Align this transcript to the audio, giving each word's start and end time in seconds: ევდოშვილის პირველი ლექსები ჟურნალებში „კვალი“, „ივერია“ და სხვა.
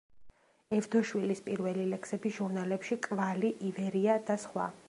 ევდოშვილის 0.77 1.43
პირველი 1.51 1.85
ლექსები 1.91 2.33
ჟურნალებში 2.39 3.01
„კვალი“, 3.07 3.55
„ივერია“ 3.73 4.21
და 4.33 4.43
სხვა. 4.47 4.71